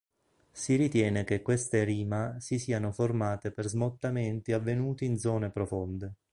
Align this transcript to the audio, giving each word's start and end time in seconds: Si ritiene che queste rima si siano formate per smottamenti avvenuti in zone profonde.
Si 0.51 0.75
ritiene 0.77 1.23
che 1.23 1.43
queste 1.43 1.83
rima 1.83 2.39
si 2.39 2.57
siano 2.57 2.91
formate 2.91 3.51
per 3.51 3.67
smottamenti 3.67 4.51
avvenuti 4.51 5.05
in 5.05 5.19
zone 5.19 5.51
profonde. 5.51 6.13